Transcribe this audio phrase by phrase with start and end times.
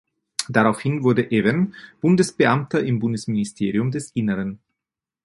[0.49, 4.57] Daraufhin wurde Even Bundesbeamter im Bundesministerium des Innern.